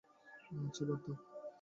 আচ্ছা, 0.59 0.83
বাদ 0.89 0.99
দাও। 1.05 1.15